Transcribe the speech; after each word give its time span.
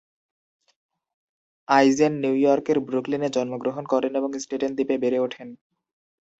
Eigen 1.67 2.13
নিউ 2.21 2.35
ইয়র্কের 2.35 2.77
ব্রুকলিনে 2.79 3.29
জন্মগ্রহণ 3.29 3.83
করেন 3.85 4.11
এবং 4.15 4.29
স্টেটেন 4.43 4.71
দ্বীপে 4.75 4.95
বেড়ে 4.97 5.19
ওঠেন। 5.19 5.47